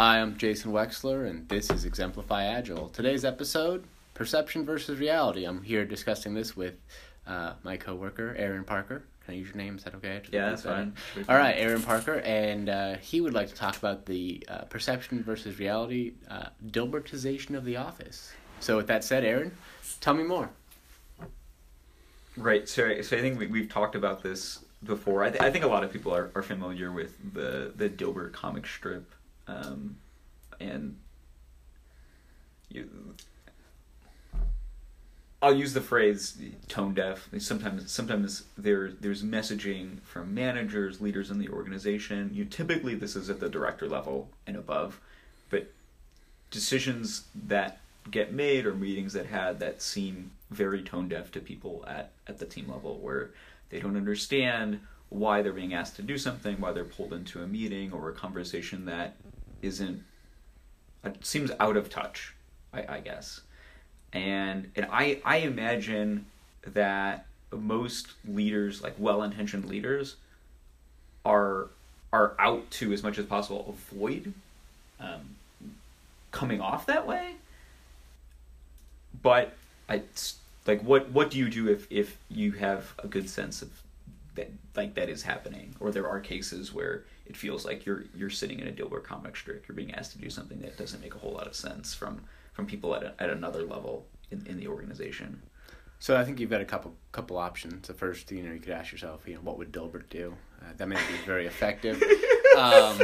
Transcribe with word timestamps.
Hi, 0.00 0.18
I'm 0.18 0.38
Jason 0.38 0.72
Wexler, 0.72 1.28
and 1.28 1.46
this 1.50 1.68
is 1.68 1.84
Exemplify 1.84 2.44
Agile. 2.44 2.88
Today's 2.88 3.22
episode 3.22 3.84
Perception 4.14 4.64
versus 4.64 4.98
Reality. 4.98 5.44
I'm 5.44 5.62
here 5.62 5.84
discussing 5.84 6.32
this 6.32 6.56
with 6.56 6.76
uh, 7.26 7.52
my 7.64 7.76
coworker, 7.76 8.34
Aaron 8.38 8.64
Parker. 8.64 9.02
Can 9.26 9.34
I 9.34 9.36
use 9.36 9.48
your 9.48 9.58
name? 9.58 9.76
Is 9.76 9.84
that 9.84 9.94
okay? 9.96 10.22
Yeah, 10.32 10.48
that's 10.48 10.62
fine. 10.62 10.94
All 11.28 11.36
right, 11.36 11.52
Aaron 11.52 11.82
Parker, 11.82 12.20
and 12.20 12.70
uh, 12.70 12.96
he 12.96 13.20
would 13.20 13.34
like 13.34 13.48
to 13.48 13.54
talk 13.54 13.76
about 13.76 14.06
the 14.06 14.42
uh, 14.48 14.60
perception 14.70 15.22
versus 15.22 15.58
reality, 15.58 16.14
uh, 16.30 16.46
Dilbertization 16.68 17.54
of 17.54 17.66
the 17.66 17.76
office. 17.76 18.32
So, 18.60 18.78
with 18.78 18.86
that 18.86 19.04
said, 19.04 19.22
Aaron, 19.22 19.54
tell 20.00 20.14
me 20.14 20.24
more. 20.24 20.48
Right. 22.38 22.66
So, 22.66 23.02
so 23.02 23.18
I 23.18 23.20
think 23.20 23.38
we, 23.38 23.48
we've 23.48 23.68
talked 23.68 23.96
about 23.96 24.22
this 24.22 24.64
before. 24.82 25.24
I, 25.24 25.28
th- 25.28 25.42
I 25.42 25.50
think 25.50 25.66
a 25.66 25.68
lot 25.68 25.84
of 25.84 25.92
people 25.92 26.14
are, 26.14 26.30
are 26.34 26.42
familiar 26.42 26.90
with 26.90 27.12
the 27.34 27.74
the 27.76 27.90
Dilbert 27.90 28.32
comic 28.32 28.66
strip, 28.66 29.04
um, 29.50 29.96
and 30.60 30.96
you. 32.68 32.88
I'll 35.42 35.54
use 35.54 35.72
the 35.72 35.80
phrase 35.80 36.36
tone 36.68 36.92
deaf. 36.92 37.28
Sometimes, 37.38 37.90
sometimes 37.90 38.44
there 38.58 38.92
there's 38.92 39.22
messaging 39.22 40.02
from 40.02 40.34
managers, 40.34 41.00
leaders 41.00 41.30
in 41.30 41.38
the 41.38 41.48
organization. 41.48 42.30
You 42.32 42.44
typically 42.44 42.94
this 42.94 43.16
is 43.16 43.30
at 43.30 43.40
the 43.40 43.48
director 43.48 43.88
level 43.88 44.28
and 44.46 44.56
above, 44.56 45.00
but 45.48 45.72
decisions 46.50 47.24
that 47.46 47.80
get 48.10 48.32
made 48.32 48.66
or 48.66 48.74
meetings 48.74 49.12
that 49.14 49.26
had 49.26 49.60
that 49.60 49.80
seem 49.80 50.30
very 50.50 50.82
tone 50.82 51.08
deaf 51.08 51.30
to 51.32 51.40
people 51.40 51.84
at 51.86 52.12
at 52.26 52.38
the 52.38 52.46
team 52.46 52.68
level, 52.70 52.98
where 52.98 53.30
they 53.70 53.80
don't 53.80 53.96
understand 53.96 54.80
why 55.08 55.42
they're 55.42 55.52
being 55.52 55.74
asked 55.74 55.96
to 55.96 56.02
do 56.02 56.16
something, 56.16 56.60
why 56.60 56.72
they're 56.72 56.84
pulled 56.84 57.12
into 57.12 57.42
a 57.42 57.46
meeting 57.46 57.92
or 57.92 58.08
a 58.08 58.12
conversation 58.12 58.84
that 58.84 59.16
isn't 59.62 60.04
uh, 61.04 61.10
seems 61.20 61.50
out 61.60 61.76
of 61.76 61.90
touch. 61.90 62.34
I, 62.72 62.96
I 62.96 63.00
guess 63.00 63.40
and 64.12 64.70
and 64.76 64.86
I 64.90 65.20
I 65.24 65.38
imagine 65.38 66.26
that 66.66 67.26
most 67.52 68.08
leaders, 68.26 68.82
like 68.82 68.94
well-intentioned 68.98 69.64
leaders, 69.64 70.16
are 71.24 71.68
are 72.12 72.34
out 72.38 72.70
to 72.72 72.92
as 72.92 73.02
much 73.02 73.18
as 73.18 73.26
possible 73.26 73.66
avoid 73.68 74.34
um, 74.98 75.36
coming 76.32 76.60
off 76.60 76.86
that 76.86 77.06
way. 77.06 77.36
But 79.22 79.54
I 79.88 80.02
like 80.66 80.82
what 80.82 81.10
what 81.10 81.30
do 81.30 81.38
you 81.38 81.48
do 81.48 81.68
if 81.68 81.86
if 81.90 82.16
you 82.28 82.52
have 82.52 82.94
a 82.98 83.06
good 83.06 83.28
sense 83.28 83.62
of 83.62 83.70
that 84.34 84.50
like 84.76 84.94
that 84.94 85.08
is 85.08 85.22
happening, 85.22 85.74
or 85.80 85.90
there 85.90 86.08
are 86.08 86.20
cases 86.20 86.72
where 86.72 87.04
it 87.26 87.36
feels 87.36 87.64
like 87.64 87.84
you're 87.86 88.04
you're 88.14 88.30
sitting 88.30 88.60
in 88.60 88.68
a 88.68 88.72
Dilbert 88.72 89.04
comic 89.04 89.36
strip, 89.36 89.66
you're 89.68 89.76
being 89.76 89.94
asked 89.94 90.12
to 90.12 90.18
do 90.18 90.30
something 90.30 90.60
that 90.60 90.76
doesn't 90.76 91.00
make 91.00 91.14
a 91.14 91.18
whole 91.18 91.32
lot 91.32 91.46
of 91.46 91.54
sense 91.54 91.94
from 91.94 92.22
from 92.52 92.66
people 92.66 92.94
at, 92.94 93.02
a, 93.02 93.14
at 93.18 93.30
another 93.30 93.64
level 93.64 94.06
in, 94.30 94.46
in 94.46 94.56
the 94.58 94.68
organization. 94.68 95.42
So 95.98 96.16
I 96.16 96.24
think 96.24 96.40
you've 96.40 96.50
got 96.50 96.60
a 96.60 96.64
couple 96.64 96.94
couple 97.12 97.36
options. 97.36 97.88
The 97.88 97.94
first, 97.94 98.30
you 98.30 98.42
know, 98.42 98.52
you 98.52 98.60
could 98.60 98.72
ask 98.72 98.92
yourself, 98.92 99.22
you 99.26 99.34
know, 99.34 99.40
what 99.40 99.58
would 99.58 99.72
Dilbert 99.72 100.08
do? 100.08 100.34
Uh, 100.60 100.72
that 100.76 100.88
may 100.88 100.96
be 100.96 101.26
very 101.26 101.46
effective. 101.46 102.02
Um, 102.58 102.98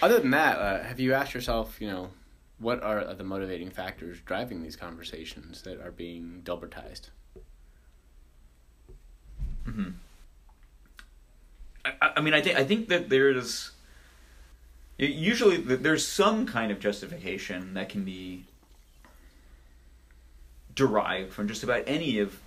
other 0.00 0.18
than 0.18 0.30
that, 0.30 0.58
uh, 0.58 0.82
have 0.82 0.98
you 0.98 1.12
asked 1.12 1.34
yourself, 1.34 1.78
you 1.78 1.88
know, 1.88 2.08
what 2.58 2.82
are 2.82 3.14
the 3.14 3.22
motivating 3.22 3.70
factors 3.70 4.18
driving 4.24 4.62
these 4.62 4.76
conversations 4.76 5.60
that 5.62 5.78
are 5.80 5.90
being 5.90 6.40
Dilbertized? 6.42 7.10
Hmm. 9.78 9.90
I, 11.84 12.12
I 12.16 12.20
mean, 12.20 12.34
I 12.34 12.40
think 12.40 12.58
I 12.58 12.64
think 12.64 12.88
that 12.88 13.08
there's 13.08 13.70
usually 14.98 15.58
there's 15.58 16.06
some 16.06 16.46
kind 16.46 16.72
of 16.72 16.80
justification 16.80 17.74
that 17.74 17.88
can 17.88 18.04
be 18.04 18.44
derived 20.74 21.32
from 21.32 21.46
just 21.46 21.62
about 21.62 21.84
any 21.86 22.18
of 22.18 22.40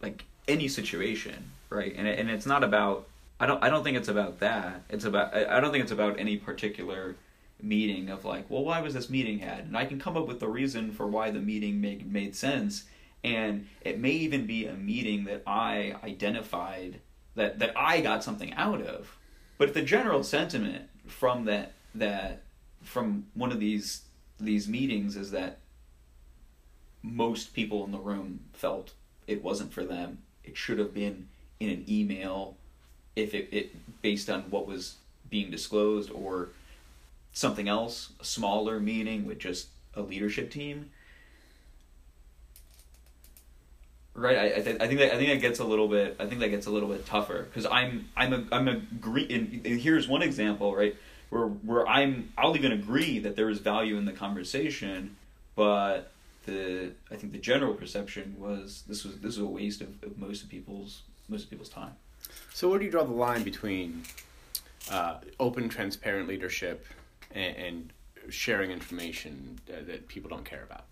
like 0.00 0.24
any 0.46 0.68
situation, 0.68 1.50
right? 1.70 1.92
And 1.96 2.06
and 2.06 2.30
it's 2.30 2.46
not 2.46 2.62
about 2.62 3.08
I 3.40 3.46
don't 3.46 3.62
I 3.62 3.68
don't 3.68 3.82
think 3.82 3.96
it's 3.96 4.08
about 4.08 4.38
that. 4.38 4.82
It's 4.88 5.04
about 5.04 5.34
I 5.34 5.58
don't 5.58 5.72
think 5.72 5.82
it's 5.82 5.92
about 5.92 6.20
any 6.20 6.36
particular 6.36 7.16
meeting 7.60 8.10
of 8.10 8.24
like, 8.24 8.48
well, 8.48 8.64
why 8.64 8.80
was 8.80 8.94
this 8.94 9.10
meeting 9.10 9.40
had? 9.40 9.60
And 9.60 9.76
I 9.76 9.86
can 9.86 9.98
come 9.98 10.16
up 10.16 10.28
with 10.28 10.38
the 10.38 10.48
reason 10.48 10.92
for 10.92 11.06
why 11.08 11.32
the 11.32 11.40
meeting 11.40 11.80
made 11.80 12.10
made 12.10 12.36
sense, 12.36 12.84
and 13.24 13.66
it 13.80 13.98
may 13.98 14.10
even 14.10 14.46
be 14.46 14.66
a 14.66 14.74
meeting 14.74 15.24
that 15.24 15.42
I 15.46 15.96
identified 16.04 17.00
that 17.34 17.58
that 17.58 17.72
I 17.76 18.00
got 18.00 18.22
something 18.22 18.52
out 18.54 18.82
of. 18.82 19.16
But 19.58 19.68
if 19.68 19.74
the 19.74 19.82
general 19.82 20.22
sentiment 20.22 20.88
from 21.06 21.46
that 21.46 21.72
that 21.94 22.42
from 22.82 23.26
one 23.34 23.50
of 23.50 23.58
these 23.58 24.02
these 24.38 24.68
meetings 24.68 25.16
is 25.16 25.30
that 25.30 25.58
most 27.02 27.54
people 27.54 27.84
in 27.84 27.92
the 27.92 27.98
room 27.98 28.40
felt 28.52 28.92
it 29.26 29.42
wasn't 29.42 29.72
for 29.72 29.84
them. 29.84 30.18
It 30.44 30.56
should 30.56 30.78
have 30.78 30.94
been 30.94 31.28
in 31.60 31.70
an 31.70 31.84
email 31.88 32.56
if 33.16 33.34
it, 33.34 33.48
it 33.52 34.02
based 34.02 34.28
on 34.28 34.42
what 34.50 34.66
was 34.66 34.96
being 35.30 35.50
disclosed 35.50 36.10
or 36.10 36.48
something 37.32 37.68
else, 37.68 38.12
a 38.20 38.24
smaller 38.24 38.80
meeting 38.80 39.24
with 39.24 39.38
just 39.38 39.68
a 39.94 40.02
leadership 40.02 40.50
team. 40.50 40.90
Right, 44.16 44.38
I, 44.38 44.44
I, 44.44 44.60
th- 44.60 44.80
I 44.80 44.86
think 44.86 45.00
that 45.00 45.12
I 45.12 45.16
think 45.16 45.30
that 45.30 45.40
gets 45.40 45.58
a 45.58 45.64
little 45.64 45.88
bit. 45.88 46.16
I 46.20 46.26
think 46.26 46.40
that 46.40 46.50
gets 46.50 46.66
a 46.66 46.70
little 46.70 46.88
bit 46.88 47.04
tougher 47.04 47.42
because 47.42 47.66
I'm 47.66 48.08
I'm 48.16 48.32
a 48.32 48.44
I'm 48.52 48.68
agree. 48.68 49.26
And, 49.28 49.66
and 49.66 49.80
here's 49.80 50.06
one 50.06 50.22
example, 50.22 50.74
right? 50.74 50.94
where 51.34 51.46
where 51.46 51.88
I'm 51.88 52.32
I'll 52.38 52.56
even 52.56 52.72
agree 52.72 53.18
that 53.18 53.36
there 53.36 53.50
is 53.50 53.58
value 53.58 53.96
in 53.96 54.04
the 54.04 54.12
conversation, 54.12 55.16
but 55.56 56.12
the 56.46 56.92
I 57.10 57.16
think 57.16 57.32
the 57.32 57.38
general 57.38 57.74
perception 57.74 58.36
was 58.38 58.84
this 58.86 59.04
was 59.04 59.16
this 59.16 59.36
was 59.36 59.38
a 59.38 59.46
waste 59.46 59.80
of, 59.80 60.02
of 60.02 60.16
most 60.16 60.42
of 60.44 60.48
people's 60.48 61.02
most 61.28 61.44
of 61.44 61.50
people's 61.50 61.68
time. 61.68 61.92
So 62.52 62.68
where 62.68 62.78
do 62.78 62.84
you 62.84 62.90
draw 62.90 63.04
the 63.04 63.12
line 63.12 63.42
between 63.42 64.04
uh, 64.90 65.16
open, 65.40 65.68
transparent 65.68 66.28
leadership 66.28 66.86
and, 67.32 67.56
and 67.56 67.92
sharing 68.30 68.70
information 68.70 69.58
that, 69.66 69.86
that 69.86 70.08
people 70.08 70.30
don't 70.30 70.44
care 70.44 70.62
about? 70.62 70.84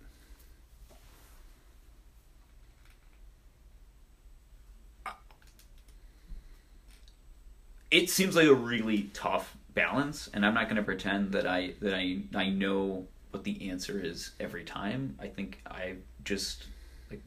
It 7.93 8.11
seems 8.11 8.35
like 8.35 8.49
a 8.49 8.55
really 8.55 9.11
tough 9.13 9.57
balance 9.75 10.29
and 10.35 10.45
i'm 10.45 10.53
not 10.53 10.65
going 10.65 10.77
to 10.77 10.83
pretend 10.83 11.33
that 11.33 11.47
i 11.47 11.73
that 11.81 11.95
i 11.95 12.19
i 12.35 12.49
know 12.49 13.07
what 13.31 13.45
the 13.45 13.71
answer 13.71 13.99
is 13.99 14.33
every 14.39 14.65
time. 14.65 15.17
I 15.21 15.29
think 15.29 15.61
i 15.67 15.95
just 16.25 16.67
like 17.11 17.23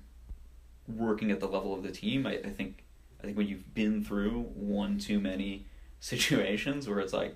working 0.88 1.32
at 1.32 1.40
the 1.40 1.48
level 1.48 1.74
of 1.74 1.82
the 1.84 1.92
team 1.92 2.28
i, 2.28 2.34
I 2.34 2.50
think 2.50 2.84
i 3.20 3.26
think 3.26 3.38
when 3.38 3.48
you've 3.48 3.74
been 3.74 4.04
through 4.04 4.44
one 4.54 5.00
too 5.00 5.20
many 5.20 5.66
situations 6.00 6.88
where 6.88 7.00
it's 7.00 7.14
like 7.14 7.36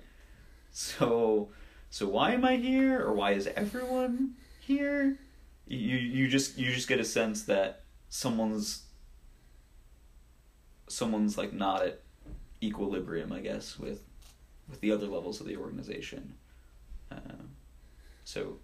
so 0.72 1.48
so 1.90 2.06
why 2.06 2.32
am 2.32 2.44
i 2.44 2.56
here? 2.56 3.04
Or 3.04 3.12
why 3.12 3.32
is 3.32 3.48
everyone 3.48 4.36
here? 4.60 5.18
You 5.66 5.96
you 5.96 6.28
just 6.28 6.56
you 6.56 6.72
just 6.72 6.88
get 6.88 7.00
a 7.00 7.04
sense 7.04 7.42
that 7.44 7.82
someone's 8.08 8.84
someone's 10.88 11.36
like 11.36 11.52
not 11.52 11.82
at 11.82 12.00
equilibrium 12.62 13.32
i 13.32 13.40
guess 13.40 13.78
with 13.78 14.02
with 14.70 14.80
the 14.80 14.92
other 14.92 15.06
levels 15.06 15.40
of 15.40 15.46
the 15.46 15.56
organization. 15.56 16.34
Uh, 17.10 17.42
so, 18.24 18.58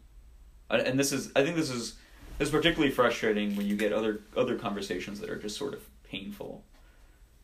and 0.71 0.99
this 0.99 1.13
is 1.13 1.31
I 1.35 1.43
think 1.43 1.57
this 1.57 1.71
is 1.71 1.97
this 2.39 2.49
is 2.49 2.53
particularly 2.53 2.93
frustrating 2.93 3.57
when 3.57 3.67
you 3.67 3.77
get 3.77 3.93
other 3.93 4.21
other 4.37 4.57
conversations 4.57 5.21
that 5.21 5.29
are 5.29 5.39
just 5.39 5.57
sort 5.57 5.75
of 5.75 5.83
painful, 6.05 6.65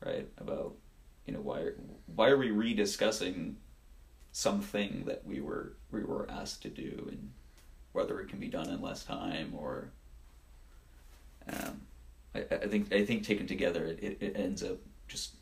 right? 0.05 0.29
About 0.39 0.75
you 1.27 1.35
know 1.35 1.41
why 1.41 1.61
are, 1.61 1.77
why 2.15 2.29
are 2.29 2.39
we 2.39 2.51
rediscussing 2.51 3.55
something 4.31 5.05
that 5.07 5.27
we 5.27 5.41
were 5.41 5.75
we 5.91 6.03
were 6.03 6.31
asked 6.31 6.63
to 6.63 6.69
do 6.69 7.07
and 7.11 7.33
whether 7.93 8.21
it 8.21 8.29
can 8.29 8.39
be 8.39 8.49
done 8.49 8.71
in 8.71 8.81
less 8.81 9.05
time 9.05 9.53
or 9.55 9.91
um, 11.53 11.83
I, 12.35 12.41
I 12.51 12.67
think 12.67 12.93
I 12.93 13.05
think 13.05 13.25
taken 13.25 13.47
together 13.47 13.85
it, 14.01 14.17
it 14.21 14.33
ends 14.35 14.63
up 14.63 14.79
just 15.07 15.35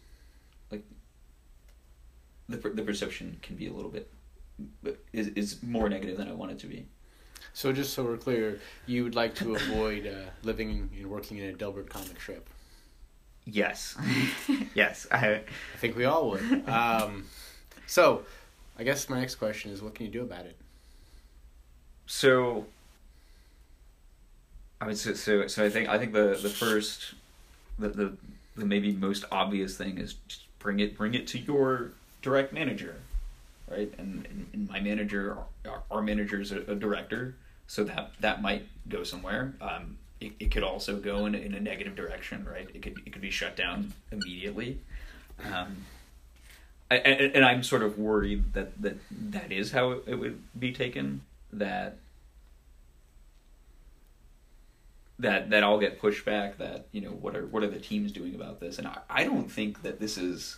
the 2.50 2.68
the 2.70 2.82
perception 2.82 3.38
can 3.42 3.56
be 3.56 3.66
a 3.68 3.72
little 3.72 3.90
bit 3.90 4.10
is 5.12 5.28
is 5.28 5.62
more 5.62 5.88
negative 5.88 6.16
than 6.16 6.28
I 6.28 6.32
want 6.32 6.52
it 6.52 6.58
to 6.60 6.66
be. 6.66 6.86
So 7.52 7.72
just 7.72 7.94
so 7.94 8.04
we're 8.04 8.16
clear, 8.16 8.60
you 8.86 9.02
would 9.04 9.14
like 9.14 9.34
to 9.36 9.54
avoid 9.54 10.06
uh, 10.06 10.30
living 10.42 10.90
and 10.96 11.06
working 11.10 11.38
in 11.38 11.50
a 11.50 11.56
Dilbert 11.56 11.88
comic 11.88 12.20
strip. 12.20 12.48
Yes, 13.44 13.96
yes, 14.74 15.06
I. 15.10 15.34
I 15.36 15.42
think 15.78 15.96
we 15.96 16.04
all 16.04 16.30
would. 16.30 16.68
Um, 16.68 17.24
so, 17.86 18.22
I 18.78 18.84
guess 18.84 19.08
my 19.08 19.18
next 19.18 19.36
question 19.36 19.72
is, 19.72 19.82
what 19.82 19.94
can 19.94 20.06
you 20.06 20.12
do 20.12 20.22
about 20.22 20.44
it? 20.44 20.56
So, 22.06 22.66
I 24.80 24.86
mean, 24.86 24.96
so 24.96 25.14
so, 25.14 25.46
so 25.46 25.64
I 25.64 25.70
think 25.70 25.88
I 25.88 25.98
think 25.98 26.12
the 26.12 26.38
the 26.40 26.50
first, 26.50 27.14
the 27.78 27.88
the, 27.88 28.16
the 28.56 28.66
maybe 28.66 28.92
most 28.92 29.24
obvious 29.32 29.76
thing 29.76 29.98
is 29.98 30.14
just 30.28 30.42
bring 30.58 30.78
it 30.78 30.96
bring 30.96 31.14
it 31.14 31.26
to 31.28 31.38
your 31.38 31.92
direct 32.22 32.52
manager, 32.52 32.96
right? 33.68 33.92
And, 33.98 34.26
and, 34.52 34.68
my 34.68 34.80
manager, 34.80 35.36
our, 35.66 35.82
our 35.90 36.02
manager 36.02 36.40
is 36.40 36.52
a, 36.52 36.60
a, 36.62 36.74
director, 36.74 37.34
so 37.66 37.84
that 37.84 38.12
that 38.20 38.42
might 38.42 38.66
go 38.88 39.04
somewhere. 39.04 39.54
Um, 39.60 39.98
it, 40.20 40.32
it 40.38 40.50
could 40.50 40.62
also 40.62 40.96
go 40.96 41.26
in, 41.26 41.34
in 41.34 41.54
a 41.54 41.60
negative 41.60 41.96
direction, 41.96 42.46
right? 42.50 42.68
It 42.74 42.82
could 42.82 42.98
it 43.06 43.12
could 43.12 43.22
be 43.22 43.30
shut 43.30 43.56
down 43.56 43.92
immediately. 44.12 44.78
Um, 45.44 45.84
and, 46.90 47.36
and 47.36 47.44
I'm 47.44 47.62
sort 47.62 47.82
of 47.82 47.98
worried 47.98 48.52
that 48.54 48.80
that 48.82 48.98
that 49.10 49.52
is 49.52 49.72
how 49.72 49.92
it 50.06 50.14
would 50.16 50.42
be 50.58 50.72
taken. 50.72 51.22
That 51.52 51.98
that 55.20 55.50
that 55.50 55.62
all 55.62 55.78
get 55.78 56.00
pushed 56.00 56.24
back. 56.24 56.58
That 56.58 56.86
you 56.92 57.00
know 57.00 57.10
what 57.10 57.36
are 57.36 57.46
what 57.46 57.62
are 57.62 57.68
the 57.68 57.78
teams 57.78 58.12
doing 58.12 58.34
about 58.34 58.60
this? 58.60 58.78
And 58.78 58.88
I, 58.88 58.98
I 59.08 59.24
don't 59.24 59.50
think 59.50 59.82
that 59.82 60.00
this 60.00 60.18
is. 60.18 60.56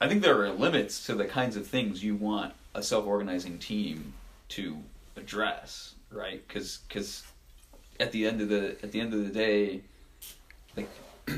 I 0.00 0.08
think 0.08 0.22
there 0.22 0.40
are 0.42 0.50
limits 0.50 1.04
to 1.06 1.14
the 1.14 1.24
kinds 1.24 1.56
of 1.56 1.66
things 1.66 2.04
you 2.04 2.14
want 2.14 2.54
a 2.74 2.82
self-organizing 2.82 3.58
team 3.58 4.14
to 4.50 4.78
address, 5.16 5.94
right? 6.10 6.46
Because 6.46 6.78
because 6.88 7.24
at 7.98 8.12
the 8.12 8.26
end 8.26 8.40
of 8.40 8.48
the 8.48 8.76
at 8.82 8.92
the 8.92 9.00
end 9.00 9.12
of 9.12 9.24
the 9.24 9.32
day, 9.32 9.80
like 10.76 10.88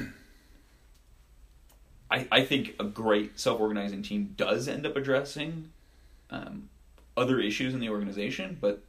I, 2.11 2.27
I 2.31 2.45
think 2.45 2.75
a 2.79 2.85
great 2.85 3.39
self 3.39 3.61
organizing 3.61 4.03
team 4.03 4.35
does 4.37 4.69
end 4.69 4.85
up 4.87 4.97
addressing 4.97 5.71
um, 6.31 6.69
other 7.17 7.41
issues 7.41 7.73
in 7.73 7.81
the 7.81 7.89
organization, 7.89 8.59
but 8.61 8.83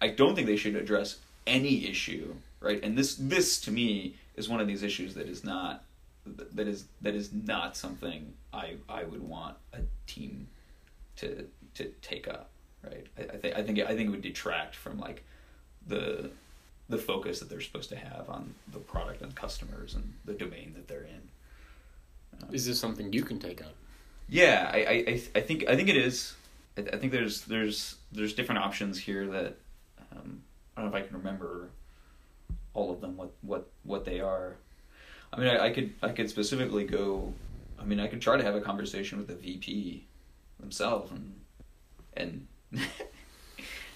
I 0.00 0.08
don't 0.08 0.34
think 0.34 0.46
they 0.46 0.56
should 0.56 0.76
address 0.76 1.18
any 1.46 1.86
issue, 1.88 2.34
right? 2.60 2.82
And 2.82 2.96
this 2.96 3.16
this 3.16 3.60
to 3.62 3.70
me 3.70 4.14
is 4.36 4.48
one 4.48 4.60
of 4.60 4.66
these 4.66 4.82
issues 4.82 5.14
that 5.14 5.28
is 5.28 5.44
not 5.44 5.84
that 6.52 6.68
is 6.68 6.86
that 7.02 7.14
is 7.14 7.32
not 7.32 7.76
something 7.76 8.32
I 8.52 8.76
I 8.88 9.04
would 9.04 9.22
want 9.22 9.56
a 9.72 9.80
team 10.06 10.48
to 11.16 11.46
to 11.74 11.84
take 12.02 12.28
up, 12.28 12.50
right? 12.82 13.06
I, 13.16 13.22
I 13.22 13.36
think 13.36 13.56
I 13.56 13.62
think 13.62 13.78
I 13.80 13.86
think 13.94 14.08
it 14.08 14.10
would 14.10 14.22
detract 14.22 14.74
from 14.74 14.98
like 14.98 15.24
the 15.86 16.30
the 16.88 16.98
focus 16.98 17.38
that 17.40 17.50
they're 17.50 17.60
supposed 17.60 17.90
to 17.90 17.96
have 17.96 18.28
on 18.28 18.54
the 18.72 18.78
product 18.78 19.20
and 19.22 19.34
customers 19.34 19.94
and 19.94 20.14
the 20.24 20.32
domain 20.32 20.72
that 20.74 20.88
they're 20.88 21.04
in. 21.04 22.54
Is 22.54 22.66
this 22.66 22.78
something 22.78 23.12
you 23.12 23.22
can 23.22 23.38
take 23.38 23.60
up? 23.60 23.74
Yeah, 24.28 24.70
I, 24.72 24.78
I, 24.78 25.22
I 25.34 25.40
think 25.40 25.68
I 25.68 25.76
think 25.76 25.88
it 25.88 25.96
is. 25.96 26.34
I, 26.76 26.82
I 26.92 26.96
think 26.98 27.12
there's 27.12 27.42
there's 27.42 27.96
there's 28.12 28.32
different 28.32 28.62
options 28.62 28.98
here 28.98 29.26
that 29.26 29.56
um, 30.12 30.42
I 30.76 30.82
don't 30.82 30.90
know 30.90 30.96
if 30.96 31.04
I 31.04 31.06
can 31.06 31.16
remember 31.16 31.70
all 32.74 32.92
of 32.92 33.00
them 33.00 33.16
what 33.16 33.32
what 33.42 33.68
what 33.84 34.04
they 34.04 34.20
are. 34.20 34.56
I 35.32 35.38
mean, 35.38 35.48
I, 35.48 35.66
I 35.66 35.70
could 35.70 35.94
I 36.02 36.10
could 36.10 36.30
specifically 36.30 36.84
go. 36.84 37.32
I 37.78 37.84
mean, 37.84 38.00
I 38.00 38.06
could 38.08 38.20
try 38.20 38.36
to 38.36 38.42
have 38.44 38.54
a 38.54 38.60
conversation 38.60 39.18
with 39.18 39.28
the 39.28 39.34
VP 39.34 40.06
themselves 40.58 41.10
and 41.12 41.34
and 42.16 42.46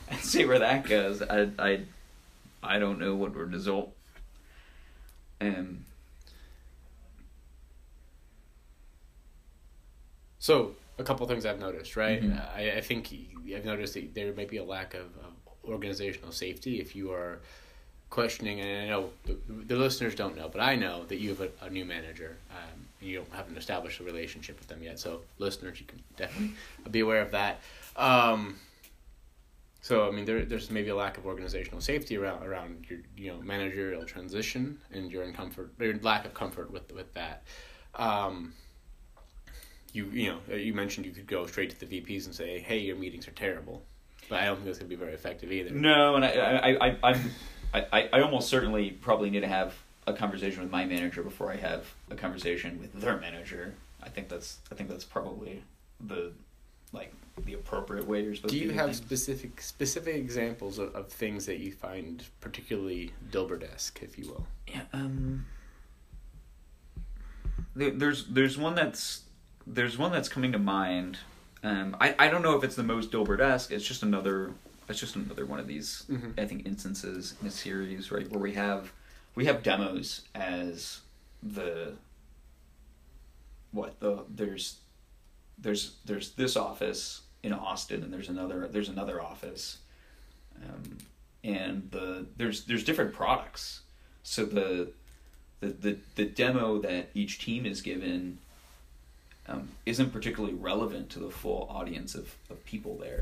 and 0.08 0.20
see 0.20 0.44
where 0.44 0.58
that 0.58 0.84
goes. 0.86 1.22
I 1.22 1.48
I 1.58 1.80
I 2.62 2.78
don't 2.78 2.98
know 2.98 3.14
what 3.14 3.34
would 3.36 3.52
result. 3.52 3.94
Um, 5.40 5.84
So 10.38 10.74
a 10.98 11.04
couple 11.04 11.26
things 11.26 11.46
I've 11.46 11.58
noticed, 11.60 11.96
right? 11.96 12.22
Mhm. 12.22 12.54
I, 12.54 12.72
I 12.78 12.80
think 12.80 13.12
I've 13.54 13.64
noticed 13.64 13.94
that 13.94 14.14
there 14.14 14.32
may 14.32 14.44
be 14.44 14.56
a 14.58 14.64
lack 14.64 14.94
of, 14.94 15.06
of 15.18 15.32
organizational 15.64 16.32
safety 16.32 16.80
if 16.80 16.96
you 16.96 17.12
are 17.12 17.40
questioning. 18.12 18.60
And 18.60 18.82
I 18.82 18.88
know 18.88 19.10
the, 19.24 19.36
the 19.48 19.76
listeners 19.76 20.14
don't 20.14 20.36
know, 20.36 20.48
but 20.48 20.60
I 20.60 20.76
know 20.76 21.04
that 21.06 21.16
you 21.16 21.30
have 21.30 21.40
a, 21.40 21.50
a 21.62 21.70
new 21.70 21.84
manager. 21.84 22.36
Um, 22.50 22.86
you 23.00 23.16
don't 23.16 23.32
haven't 23.32 23.56
established 23.56 23.98
a 24.00 24.04
relationship 24.04 24.58
with 24.58 24.68
them 24.68 24.82
yet. 24.82 25.00
So 25.00 25.22
listeners, 25.38 25.80
you 25.80 25.86
can 25.86 26.00
definitely 26.16 26.54
be 26.90 27.00
aware 27.00 27.22
of 27.22 27.32
that. 27.32 27.60
Um, 27.96 28.58
so 29.80 30.06
I 30.06 30.12
mean, 30.12 30.24
there, 30.24 30.44
there's 30.44 30.70
maybe 30.70 30.90
a 30.90 30.94
lack 30.94 31.18
of 31.18 31.26
organizational 31.26 31.80
safety 31.80 32.16
around 32.16 32.44
around 32.44 32.86
your 32.88 33.00
you 33.16 33.32
know 33.32 33.40
managerial 33.40 34.04
transition 34.04 34.78
and 34.92 35.10
your 35.10 35.28
comfort, 35.32 35.72
your 35.80 35.98
lack 36.02 36.24
of 36.24 36.34
comfort 36.34 36.70
with 36.70 36.92
with 36.92 37.12
that. 37.14 37.42
Um, 37.96 38.52
you 39.92 40.06
you 40.12 40.30
know 40.30 40.38
uh, 40.50 40.54
you 40.54 40.74
mentioned 40.74 41.06
you 41.06 41.12
could 41.12 41.26
go 41.26 41.46
straight 41.46 41.70
to 41.70 41.80
the 41.80 41.86
VPs 41.86 42.26
and 42.26 42.34
say, 42.34 42.60
"Hey, 42.60 42.78
your 42.78 42.96
meetings 42.96 43.26
are 43.26 43.32
terrible," 43.32 43.82
but 44.28 44.40
I 44.40 44.44
don't 44.44 44.56
think 44.56 44.66
that's 44.66 44.78
gonna 44.78 44.88
be 44.88 44.94
very 44.96 45.14
effective 45.14 45.50
either. 45.50 45.70
No, 45.70 46.14
and 46.14 46.24
I 46.24 46.30
I 46.30 46.88
I 46.88 46.98
I'm, 47.02 47.30
I 47.74 48.08
I 48.12 48.20
almost 48.20 48.48
certainly 48.48 48.90
probably 48.90 49.30
need 49.30 49.40
to 49.40 49.48
have 49.48 49.74
a 50.06 50.12
conversation 50.12 50.62
with 50.62 50.70
my 50.70 50.84
manager 50.84 51.22
before 51.22 51.50
I 51.52 51.56
have 51.56 51.94
a 52.10 52.14
conversation 52.14 52.78
with 52.80 52.92
their 53.00 53.16
manager. 53.18 53.74
I 54.02 54.08
think 54.08 54.28
that's 54.28 54.58
I 54.70 54.74
think 54.74 54.88
that's 54.88 55.04
probably 55.04 55.62
the 56.00 56.32
like 56.92 57.12
the 57.44 57.54
appropriate 57.54 58.06
way 58.06 58.22
you're 58.22 58.34
supposed 58.34 58.52
Do 58.52 58.60
you 58.60 58.72
have 58.72 58.86
things. 58.86 58.96
specific 58.98 59.60
specific 59.60 60.16
examples 60.16 60.78
of, 60.78 60.94
of 60.94 61.08
things 61.08 61.46
that 61.46 61.58
you 61.58 61.72
find 61.72 62.24
particularly 62.40 63.12
Dilbert-esque, 63.30 64.02
if 64.02 64.18
you 64.18 64.28
will? 64.28 64.46
Yeah. 64.68 64.82
Um. 64.92 65.46
There, 67.74 67.90
there's 67.90 68.26
there's 68.26 68.58
one 68.58 68.74
that's 68.74 69.22
there's 69.66 69.96
one 69.96 70.12
that's 70.12 70.28
coming 70.28 70.52
to 70.52 70.58
mind. 70.58 71.18
Um, 71.64 71.96
I, 72.00 72.14
I 72.18 72.28
don't 72.28 72.42
know 72.42 72.56
if 72.56 72.64
it's 72.64 72.74
the 72.74 72.82
most 72.82 73.10
Dilbert-esque. 73.12 73.70
It's 73.70 73.86
just 73.86 74.02
another. 74.02 74.52
It's 74.88 75.00
just 75.00 75.16
another 75.16 75.46
one 75.46 75.58
of 75.58 75.66
these. 75.66 76.04
Mhm. 76.10 76.38
I 76.38 76.46
think 76.46 76.66
instances 76.66 77.34
in 77.40 77.46
a 77.48 77.50
series, 77.50 78.10
right, 78.10 78.28
where 78.30 78.40
we 78.40 78.52
have 78.54 78.92
we 79.34 79.44
have 79.46 79.62
demos 79.62 80.22
as 80.34 81.00
the 81.42 81.94
what 83.70 83.98
the 84.00 84.24
there's 84.28 84.78
there's 85.58 85.96
there's 86.04 86.32
this 86.32 86.56
office 86.56 87.22
in 87.42 87.52
Austin 87.52 88.02
and 88.02 88.12
there's 88.12 88.28
another 88.28 88.68
there's 88.68 88.88
another 88.88 89.22
office, 89.22 89.78
um, 90.62 90.98
and 91.42 91.90
the 91.90 92.26
there's 92.36 92.64
there's 92.64 92.84
different 92.84 93.12
products. 93.14 93.82
So 94.22 94.44
the 94.44 94.92
the 95.60 95.68
the, 95.68 95.98
the 96.16 96.24
demo 96.26 96.78
that 96.80 97.10
each 97.14 97.38
team 97.38 97.64
is 97.66 97.80
given 97.80 98.38
um, 99.48 99.68
isn't 99.86 100.12
particularly 100.12 100.54
relevant 100.54 101.10
to 101.10 101.18
the 101.18 101.30
full 101.30 101.66
audience 101.70 102.14
of, 102.14 102.36
of 102.50 102.64
people 102.64 102.96
there, 102.98 103.21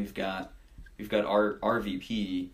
we've 0.00 0.14
got 0.14 0.52
we've 0.98 1.08
got 1.08 1.24
our 1.24 1.58
our 1.62 1.78
VP 1.80 2.50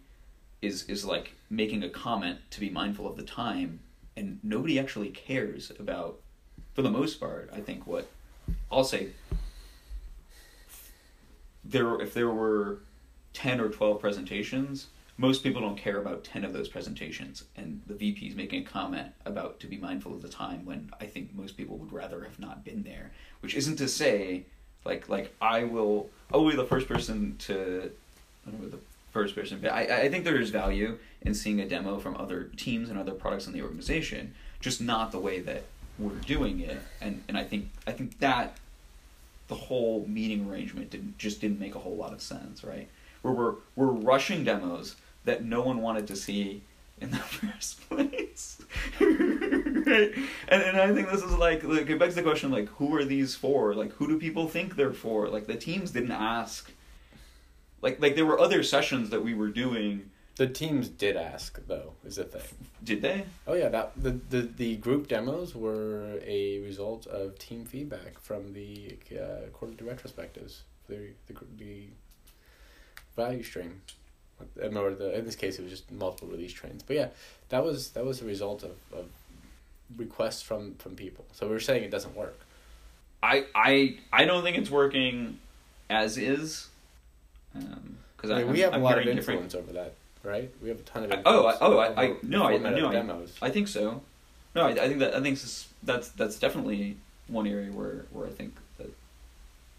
is 0.60 0.84
is 0.84 1.04
like 1.04 1.32
making 1.48 1.82
a 1.84 1.88
comment 1.88 2.38
to 2.50 2.60
be 2.60 2.68
mindful 2.68 3.06
of 3.08 3.16
the 3.16 3.22
time, 3.22 3.80
and 4.16 4.38
nobody 4.42 4.78
actually 4.78 5.10
cares 5.10 5.70
about, 5.78 6.18
for 6.74 6.82
the 6.82 6.90
most 6.90 7.20
part. 7.20 7.48
I 7.54 7.60
think 7.60 7.86
what 7.86 8.08
I'll 8.70 8.84
say 8.84 9.08
there 11.64 12.00
if 12.00 12.12
there 12.12 12.30
were 12.30 12.80
ten 13.32 13.60
or 13.60 13.68
twelve 13.68 14.00
presentations, 14.00 14.88
most 15.18 15.42
people 15.42 15.62
don't 15.62 15.78
care 15.78 15.98
about 15.98 16.24
10 16.24 16.44
of 16.44 16.52
those 16.52 16.68
presentations 16.68 17.44
and 17.56 17.80
the 17.86 17.94
vp 17.94 18.26
is 18.26 18.34
making 18.34 18.60
a 18.60 18.64
comment 18.66 19.08
about 19.24 19.58
to 19.58 19.66
be 19.66 19.78
mindful 19.78 20.12
of 20.12 20.20
the 20.20 20.28
time 20.28 20.62
when 20.66 20.90
i 21.00 21.06
think 21.06 21.34
most 21.34 21.56
people 21.56 21.78
would 21.78 21.90
rather 21.90 22.22
have 22.22 22.38
not 22.38 22.62
been 22.66 22.82
there 22.82 23.12
which 23.40 23.54
isn't 23.54 23.76
to 23.76 23.88
say 23.88 24.44
like 24.86 25.08
like 25.08 25.34
i 25.40 25.64
will 25.64 26.08
i 26.32 26.36
will 26.36 26.48
be 26.48 26.56
the 26.56 26.64
first 26.64 26.88
person 26.88 27.36
to 27.38 27.90
i 28.46 28.50
don't 28.50 28.62
know 28.62 28.68
the 28.68 28.78
first 29.12 29.34
person 29.34 29.58
but 29.60 29.72
i 29.72 30.02
i 30.02 30.08
think 30.08 30.24
there 30.24 30.40
is 30.40 30.50
value 30.50 30.98
in 31.22 31.34
seeing 31.34 31.60
a 31.60 31.68
demo 31.68 31.98
from 31.98 32.16
other 32.16 32.44
teams 32.56 32.88
and 32.88 32.98
other 32.98 33.12
products 33.12 33.46
in 33.46 33.52
the 33.52 33.62
organization 33.62 34.34
just 34.60 34.80
not 34.80 35.12
the 35.12 35.18
way 35.18 35.40
that 35.40 35.64
we're 35.98 36.14
doing 36.26 36.60
it. 36.60 36.78
And 37.00 37.22
and 37.28 37.36
i 37.38 37.44
think 37.44 37.70
i 37.86 37.92
think 37.92 38.18
that 38.20 38.56
the 39.48 39.54
whole 39.54 40.04
meeting 40.08 40.48
arrangement 40.48 40.90
didn't 40.90 41.18
just 41.18 41.40
didn't 41.40 41.60
make 41.60 41.74
a 41.74 41.78
whole 41.78 41.96
lot 41.96 42.12
of 42.12 42.20
sense 42.20 42.64
right? 42.64 42.88
Where 43.22 43.34
we're 43.34 43.54
we're 43.74 43.86
rushing 43.86 44.44
demos 44.44 44.96
that 45.24 45.44
no 45.44 45.62
one 45.62 45.82
wanted 45.82 46.06
to 46.08 46.16
see 46.16 46.62
in 47.00 47.10
the 47.10 47.16
first 47.38 47.88
place. 47.88 48.62
right? 49.00 50.12
And 50.48 50.62
and 50.62 50.76
I 50.80 50.92
think 50.92 51.10
this 51.10 51.22
is 51.22 51.32
like 51.32 51.62
like 51.64 51.88
it 51.88 51.98
begs 51.98 52.14
the 52.14 52.22
question 52.22 52.50
like 52.50 52.68
who 52.70 52.94
are 52.96 53.04
these 53.04 53.34
for? 53.34 53.74
Like 53.74 53.92
who 53.92 54.08
do 54.08 54.18
people 54.18 54.48
think 54.48 54.76
they're 54.76 54.92
for? 54.92 55.28
Like 55.28 55.46
the 55.46 55.56
teams 55.56 55.90
didn't 55.92 56.12
ask. 56.12 56.72
Like 57.82 58.00
like 58.00 58.14
there 58.16 58.26
were 58.26 58.40
other 58.40 58.62
sessions 58.62 59.10
that 59.10 59.22
we 59.22 59.34
were 59.34 59.48
doing. 59.48 60.10
The 60.36 60.46
teams 60.46 60.90
did 60.90 61.16
ask, 61.16 61.58
though, 61.66 61.94
is 62.04 62.16
the 62.16 62.24
thing. 62.24 62.42
Did 62.84 63.00
they? 63.00 63.24
Oh 63.46 63.54
yeah, 63.54 63.70
that 63.70 63.92
the, 63.96 64.10
the, 64.28 64.42
the 64.42 64.76
group 64.76 65.08
demos 65.08 65.54
were 65.54 66.20
a 66.22 66.58
result 66.60 67.06
of 67.06 67.38
team 67.38 67.64
feedback 67.64 68.18
from 68.20 68.52
the 68.52 68.98
uh, 69.12 69.46
according 69.46 69.78
to 69.78 69.84
retrospectives, 69.84 70.60
the 70.88 71.12
the 71.26 71.34
the 71.56 71.88
value 73.16 73.42
stream. 73.42 73.80
Or 74.60 74.90
the 74.94 75.16
in 75.18 75.24
this 75.24 75.36
case, 75.36 75.58
it 75.58 75.62
was 75.62 75.70
just 75.70 75.90
multiple 75.90 76.28
release 76.28 76.52
trains. 76.52 76.82
But 76.82 76.96
yeah, 76.96 77.08
that 77.48 77.64
was 77.64 77.90
that 77.90 78.04
was 78.04 78.20
a 78.22 78.24
result 78.24 78.62
of, 78.62 78.72
of 78.92 79.06
requests 79.96 80.42
from 80.42 80.74
from 80.74 80.94
people. 80.96 81.24
So 81.32 81.46
we 81.46 81.52
were 81.52 81.60
saying 81.60 81.84
it 81.84 81.90
doesn't 81.90 82.14
work. 82.16 82.38
I 83.22 83.46
I 83.54 83.98
I 84.12 84.24
don't 84.24 84.42
think 84.42 84.58
it's 84.58 84.70
working 84.70 85.38
as 85.88 86.18
is. 86.18 86.68
Um, 87.54 87.96
because 88.16 88.30
I 88.30 88.38
mean, 88.42 88.52
we 88.52 88.60
have 88.60 88.74
a 88.74 88.78
lot 88.78 88.98
of 88.98 89.06
influence 89.06 89.54
over 89.54 89.72
that, 89.74 89.94
right? 90.22 90.50
We 90.62 90.68
have 90.68 90.80
a 90.80 90.82
ton 90.82 91.04
of 91.04 91.12
I- 91.12 91.22
oh, 91.24 91.46
I- 91.46 91.56
oh, 91.60 91.78
I- 91.78 92.02
I- 92.04 92.16
no, 92.22 92.58
the 92.58 92.68
I- 92.68 92.70
no, 92.78 92.88
I- 92.88 92.92
demos. 92.92 93.36
I 93.40 93.50
think 93.50 93.68
so. 93.68 94.02
No, 94.54 94.62
I, 94.66 94.70
I 94.70 94.88
think 94.88 94.98
that 95.00 95.14
I 95.14 95.20
think 95.22 95.36
s- 95.38 95.68
that's 95.82 96.08
that's 96.10 96.38
definitely 96.38 96.96
one 97.28 97.46
area 97.46 97.70
where 97.72 98.06
where 98.10 98.26
I 98.26 98.30
think 98.30 98.54
that 98.78 98.90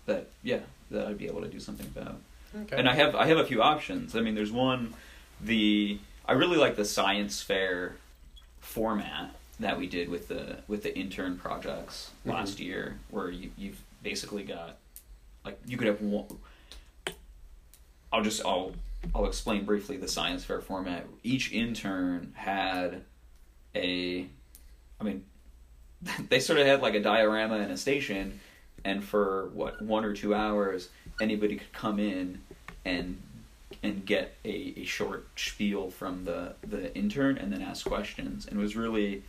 that 0.07 0.27
yeah 0.43 0.59
that 0.91 1.07
I'd 1.07 1.17
be 1.17 1.27
able 1.27 1.41
to 1.41 1.47
do 1.47 1.59
something 1.59 1.85
about. 1.87 2.15
Okay. 2.63 2.75
And 2.77 2.87
I 2.89 2.93
have 2.95 3.15
I 3.15 3.25
have 3.27 3.37
a 3.37 3.45
few 3.45 3.61
options. 3.61 4.15
I 4.15 4.21
mean, 4.21 4.35
there's 4.35 4.51
one 4.51 4.93
the 5.41 5.99
I 6.25 6.33
really 6.33 6.57
like 6.57 6.75
the 6.75 6.85
science 6.85 7.41
fair 7.41 7.95
format 8.59 9.31
that 9.59 9.77
we 9.77 9.87
did 9.87 10.09
with 10.09 10.27
the 10.27 10.57
with 10.67 10.83
the 10.83 10.97
intern 10.97 11.37
projects 11.37 12.11
Mhm. 12.25 12.31
last 12.33 12.59
year, 12.59 12.99
where 13.09 13.29
you 13.29 13.51
you've 13.57 13.81
basically 14.03 14.43
got 14.43 14.77
like 15.45 15.59
you 15.65 15.77
could 15.77 15.87
have 15.87 16.01
one. 16.01 16.25
I'll 18.11 18.23
just 18.23 18.43
I'll 18.45 18.73
I'll 19.13 19.25
explain 19.27 19.65
briefly 19.65 19.97
the 19.97 20.07
science 20.07 20.43
fair 20.43 20.61
format. 20.61 21.05
Each 21.23 21.51
intern 21.51 22.33
had 22.35 23.03
a, 23.75 24.25
I 24.99 25.03
mean, 25.03 25.23
they 26.29 26.39
sort 26.39 26.59
of 26.59 26.65
had 26.65 26.81
like 26.81 26.95
a 26.95 26.99
diorama 27.01 27.55
and 27.57 27.71
a 27.71 27.77
station, 27.77 28.39
and 28.87 29.03
for 29.03 29.49
what 29.53 29.81
one 29.81 30.05
or 30.05 30.13
two 30.13 30.33
hours, 30.33 30.87
anybody 31.19 31.57
could 31.57 31.73
come 31.73 31.99
in 31.99 32.39
and 32.85 33.21
and 33.83 34.05
get 34.05 34.35
a, 34.45 34.73
a 34.77 34.85
short 34.85 35.27
spiel 35.35 35.91
from 35.91 36.23
the 36.23 36.53
the 36.65 36.95
intern 36.95 37.37
and 37.37 37.51
then 37.51 37.61
ask 37.61 37.85
questions. 37.85 38.47
And 38.47 38.57
it 38.57 38.61
was 38.61 38.77
really 38.77 39.23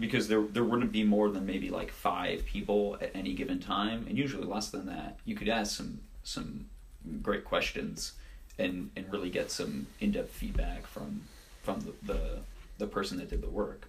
because 0.00 0.28
there 0.28 0.40
there 0.40 0.64
wouldn't 0.64 0.92
be 0.92 1.04
more 1.04 1.28
than 1.28 1.44
maybe 1.44 1.68
like 1.68 1.92
five 1.92 2.46
people 2.46 2.96
at 3.02 3.10
any 3.14 3.34
given 3.34 3.60
time, 3.60 4.06
and 4.08 4.16
usually 4.16 4.46
less 4.46 4.70
than 4.70 4.86
that. 4.86 5.18
You 5.26 5.36
could 5.36 5.50
ask 5.50 5.76
some 5.76 6.00
some 6.24 6.64
great 7.22 7.44
questions 7.44 8.14
and 8.58 8.90
and 8.96 9.12
really 9.12 9.28
get 9.28 9.50
some 9.50 9.88
in 10.00 10.12
depth 10.12 10.32
feedback 10.32 10.86
from 10.86 11.24
from 11.62 11.80
the, 11.80 11.92
the 12.12 12.38
the 12.78 12.86
person 12.86 13.18
that 13.18 13.28
did 13.28 13.42
the 13.42 13.50
work. 13.50 13.88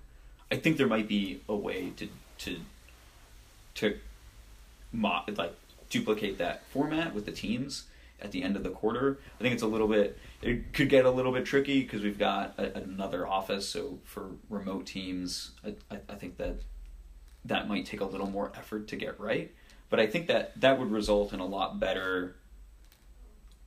I 0.51 0.57
think 0.57 0.75
there 0.75 0.87
might 0.87 1.07
be 1.07 1.39
a 1.47 1.55
way 1.55 1.93
to 1.95 2.09
to 2.39 2.57
to 3.75 3.97
mo- 4.91 5.23
like 5.35 5.53
duplicate 5.89 6.37
that 6.37 6.65
format 6.67 7.13
with 7.13 7.25
the 7.25 7.31
teams 7.31 7.85
at 8.21 8.31
the 8.31 8.43
end 8.43 8.55
of 8.55 8.63
the 8.63 8.69
quarter. 8.69 9.19
I 9.39 9.43
think 9.43 9.53
it's 9.53 9.63
a 9.63 9.67
little 9.67 9.87
bit 9.87 10.17
it 10.41 10.73
could 10.73 10.89
get 10.89 11.05
a 11.05 11.11
little 11.11 11.31
bit 11.31 11.45
tricky 11.45 11.81
because 11.81 12.01
we've 12.01 12.17
got 12.17 12.55
a, 12.57 12.77
another 12.77 13.27
office. 13.27 13.67
So 13.69 13.99
for 14.03 14.31
remote 14.49 14.85
teams, 14.87 15.51
I, 15.65 15.97
I, 16.09 16.15
think 16.15 16.37
that 16.37 16.61
that 17.45 17.67
might 17.67 17.85
take 17.85 18.01
a 18.01 18.05
little 18.05 18.29
more 18.29 18.51
effort 18.55 18.87
to 18.89 18.95
get 18.95 19.19
right. 19.19 19.51
But 19.89 19.99
I 19.99 20.07
think 20.07 20.27
that 20.27 20.59
that 20.61 20.79
would 20.79 20.91
result 20.91 21.33
in 21.33 21.39
a 21.39 21.45
lot 21.45 21.79
better 21.79 22.35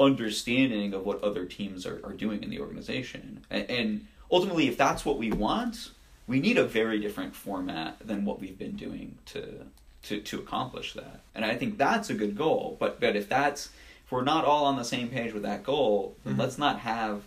understanding 0.01 0.95
of 0.95 1.05
what 1.05 1.23
other 1.23 1.45
teams 1.45 1.87
are, 1.87 2.01
are 2.05 2.13
doing 2.13 2.43
in 2.43 2.51
the 2.51 2.61
organization. 2.61 3.45
And, 3.51 3.71
and 3.71 4.07
ultimately, 4.31 4.67
if 4.67 4.77
that's 4.77 5.05
what 5.05 5.19
we 5.19 5.31
want, 5.31 5.91
we 6.27 6.41
need 6.41 6.59
a 6.59 6.65
very 6.65 6.99
different 6.99 7.37
format 7.37 7.99
than 8.05 8.25
what 8.25 8.41
we've 8.41 8.59
been 8.59 8.77
doing 8.77 9.19
to 9.27 9.67
to, 10.05 10.21
to 10.21 10.39
accomplish 10.39 10.93
that. 10.95 11.21
And 11.35 11.45
I 11.45 11.57
think 11.57 11.79
that's 11.79 12.11
a 12.11 12.15
good 12.15 12.37
goal. 12.37 12.77
But 12.79 13.01
but 13.01 13.17
if 13.17 13.29
that's 13.29 13.67
if 14.05 14.13
we're 14.13 14.23
not 14.25 14.45
all 14.45 14.65
on 14.67 14.77
the 14.77 14.85
same 14.85 15.09
page 15.09 15.33
with 15.33 15.43
that 15.43 15.65
goal, 15.65 16.17
then 16.25 16.35
Mhm. 16.35 16.39
let's 16.39 16.59
not 16.59 16.81
have 16.81 17.23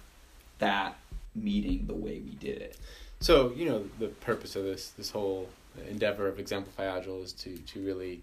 that 0.60 0.96
meeting 1.36 1.86
the 1.88 1.93
way 1.96 2.19
we 2.19 2.31
did 2.31 2.62
it. 2.62 2.77
So 3.19 3.51
you 3.55 3.65
know 3.69 3.89
the 4.00 4.07
purpose 4.07 4.55
of 4.55 4.63
this 4.63 4.89
this 4.89 5.12
whole 5.12 5.50
endeavor 5.89 6.27
of 6.27 6.39
exemplify 6.39 6.86
agile 6.86 7.22
is 7.24 7.34
to 7.34 7.57
to 7.57 7.84
really 7.86 8.22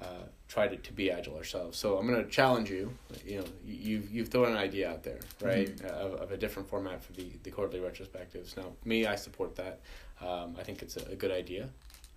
uh, 0.00 0.22
try 0.46 0.68
to, 0.68 0.76
to 0.76 0.92
be 0.92 1.10
agile 1.10 1.36
ourselves. 1.36 1.76
So 1.76 1.98
I'm 1.98 2.06
going 2.06 2.24
to 2.24 2.30
challenge 2.30 2.70
you. 2.70 2.94
You 3.26 3.38
know, 3.38 3.44
you- 3.66 3.76
you've 3.88 4.10
you've 4.12 4.28
thrown 4.28 4.52
an 4.52 4.56
idea 4.56 4.88
out 4.88 5.02
there, 5.02 5.18
right, 5.42 5.68
of, 5.86 6.12
of 6.22 6.30
a 6.30 6.36
different 6.36 6.68
format 6.68 7.02
for 7.02 7.12
the 7.14 7.26
the 7.42 7.50
quarterly 7.50 7.80
retrospectives. 7.80 8.56
Now, 8.56 8.72
me, 8.84 9.06
I 9.06 9.16
support 9.16 9.56
that. 9.56 9.80
Um, 10.20 10.54
I 10.58 10.62
think 10.62 10.82
it's 10.82 10.96
a, 10.96 11.04
a 11.10 11.16
good 11.16 11.30
idea 11.32 11.68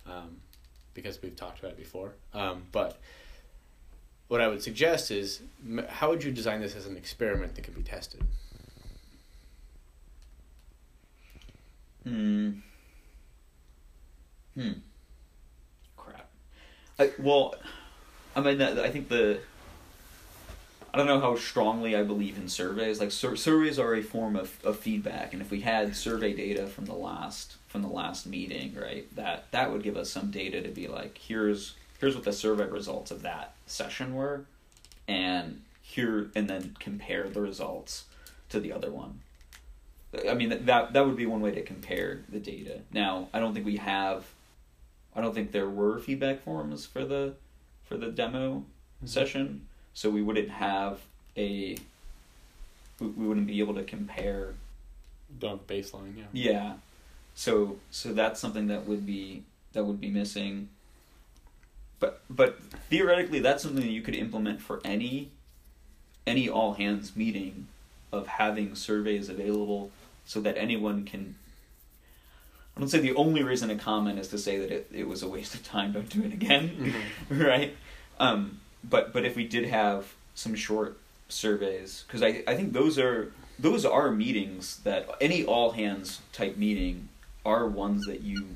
um, 0.06 0.36
because 0.94 1.20
we've 1.22 1.36
talked 1.36 1.58
about 1.58 1.72
it 1.72 1.78
before. 1.78 2.12
Um, 2.34 2.64
but 2.72 2.98
what 4.28 4.40
I 4.40 4.48
would 4.48 4.62
suggest 4.62 5.10
is, 5.10 5.42
how 5.88 6.10
would 6.10 6.24
you 6.24 6.30
design 6.30 6.60
this 6.60 6.74
as 6.74 6.86
an 6.86 6.96
experiment 6.96 7.54
that 7.54 7.62
could 7.62 7.74
be 7.74 7.82
tested? 7.82 8.22
Hmm. 12.04 12.50
Hmm. 14.54 14.72
Crap. 15.96 16.28
I, 16.98 17.10
well, 17.18 17.54
I 18.34 18.40
mean, 18.40 18.60
I 18.60 18.90
think 18.90 19.08
the. 19.08 19.40
I 20.92 20.98
don't 20.98 21.06
know 21.06 21.20
how 21.20 21.36
strongly 21.36 21.96
I 21.96 22.02
believe 22.02 22.36
in 22.36 22.48
surveys. 22.48 23.00
Like 23.00 23.12
sur- 23.12 23.36
surveys 23.36 23.78
are 23.78 23.94
a 23.94 24.02
form 24.02 24.36
of, 24.36 24.62
of 24.64 24.78
feedback, 24.78 25.32
and 25.32 25.40
if 25.40 25.50
we 25.50 25.60
had 25.62 25.96
survey 25.96 26.34
data 26.34 26.66
from 26.66 26.84
the 26.84 26.94
last 26.94 27.56
from 27.68 27.80
the 27.80 27.88
last 27.88 28.26
meeting, 28.26 28.74
right, 28.78 29.06
that 29.16 29.50
that 29.52 29.72
would 29.72 29.82
give 29.82 29.96
us 29.96 30.10
some 30.10 30.30
data 30.30 30.60
to 30.60 30.68
be 30.68 30.88
like, 30.88 31.16
here's 31.16 31.74
here's 31.98 32.14
what 32.14 32.24
the 32.24 32.32
survey 32.32 32.66
results 32.66 33.10
of 33.10 33.22
that 33.22 33.54
session 33.66 34.14
were, 34.14 34.44
and 35.08 35.62
here 35.80 36.30
and 36.34 36.48
then 36.48 36.76
compare 36.78 37.28
the 37.28 37.40
results 37.40 38.04
to 38.50 38.60
the 38.60 38.72
other 38.72 38.90
one. 38.90 39.20
I 40.28 40.34
mean 40.34 40.50
that 40.50 40.66
that 40.66 40.92
that 40.92 41.06
would 41.06 41.16
be 41.16 41.26
one 41.26 41.40
way 41.40 41.52
to 41.52 41.62
compare 41.62 42.22
the 42.28 42.38
data. 42.38 42.80
Now, 42.92 43.28
I 43.32 43.40
don't 43.40 43.54
think 43.54 43.64
we 43.64 43.78
have 43.78 44.26
I 45.14 45.20
don't 45.20 45.34
think 45.34 45.52
there 45.52 45.68
were 45.68 45.98
feedback 45.98 46.42
forms 46.42 46.84
for 46.84 47.04
the 47.04 47.34
for 47.84 47.96
the 47.96 48.10
demo 48.10 48.56
mm-hmm. 48.58 49.06
session, 49.06 49.68
so 49.94 50.10
we 50.10 50.22
wouldn't 50.22 50.50
have 50.50 51.00
a 51.36 51.76
we, 53.00 53.06
we 53.08 53.26
wouldn't 53.26 53.46
be 53.46 53.60
able 53.60 53.74
to 53.74 53.84
compare. 53.84 54.54
Have 55.42 55.66
baseline, 55.66 56.16
yeah. 56.16 56.24
Yeah. 56.32 56.72
So 57.34 57.78
so 57.90 58.12
that's 58.12 58.38
something 58.40 58.68
that 58.68 58.86
would 58.86 59.06
be 59.06 59.44
that 59.72 59.84
would 59.84 60.00
be 60.00 60.10
missing. 60.10 60.68
But 62.00 62.20
but 62.28 62.60
theoretically 62.90 63.40
that's 63.40 63.62
something 63.62 63.82
that 63.82 63.92
you 63.92 64.02
could 64.02 64.14
implement 64.14 64.60
for 64.60 64.80
any 64.84 65.30
any 66.26 66.48
all 66.48 66.74
hands 66.74 67.16
meeting 67.16 67.66
of 68.12 68.26
having 68.26 68.74
surveys 68.74 69.28
available 69.28 69.90
so 70.24 70.40
that 70.40 70.56
anyone 70.58 71.04
can 71.04 71.34
I 72.76 72.80
don't 72.80 72.88
say 72.88 73.00
the 73.00 73.14
only 73.14 73.42
reason 73.42 73.68
to 73.68 73.74
comment 73.74 74.18
is 74.18 74.28
to 74.28 74.38
say 74.38 74.58
that 74.58 74.70
it, 74.70 74.88
it 74.92 75.06
was 75.06 75.22
a 75.22 75.28
waste 75.28 75.54
of 75.54 75.62
time, 75.62 75.92
don't 75.92 76.08
do 76.08 76.22
it 76.22 76.32
again. 76.32 76.94
right? 77.30 77.76
Um, 78.18 78.60
but 78.84 79.12
but 79.12 79.24
if 79.24 79.36
we 79.36 79.46
did 79.46 79.66
have 79.66 80.12
some 80.34 80.54
short 80.54 80.98
surveys, 81.28 82.04
because 82.06 82.22
I, 82.22 82.42
I 82.46 82.54
think 82.54 82.72
those 82.72 82.98
are 82.98 83.32
those 83.58 83.84
are 83.84 84.10
meetings 84.10 84.78
that 84.84 85.08
any 85.20 85.44
all 85.44 85.72
hands 85.72 86.20
type 86.32 86.56
meeting 86.56 87.08
are 87.44 87.66
ones 87.66 88.06
that 88.06 88.20
you 88.20 88.46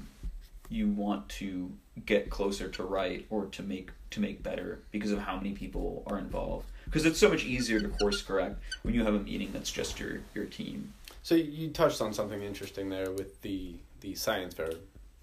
you 0.69 0.89
want 0.89 1.29
to 1.29 1.71
get 2.05 2.29
closer 2.29 2.69
to 2.69 2.83
right 2.83 3.25
or 3.31 3.47
to 3.47 3.63
make 3.63 3.91
to 4.11 4.21
make 4.21 4.43
better 4.43 4.81
because 4.91 5.13
of 5.13 5.21
how 5.21 5.37
many 5.37 5.53
people 5.53 6.03
are 6.07 6.19
involved. 6.19 6.67
Because 6.85 7.05
it's 7.05 7.19
so 7.19 7.29
much 7.29 7.45
easier 7.45 7.81
to 7.81 7.89
course 7.89 8.23
correct 8.23 8.57
when 8.83 8.95
you 8.95 9.03
have 9.05 9.15
a 9.15 9.19
meeting 9.19 9.51
that's 9.53 9.71
just 9.71 9.99
your 9.99 10.21
your 10.35 10.45
team. 10.45 10.93
So 11.23 11.35
you 11.35 11.71
touched 11.71 12.01
on 12.01 12.13
something 12.15 12.43
interesting 12.43 12.89
there 12.89 13.11
with 13.11 13.41
the 13.43 13.75
the 14.01 14.15
science 14.15 14.55
fair, 14.55 14.73